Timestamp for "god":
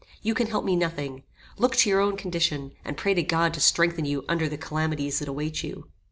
3.21-3.53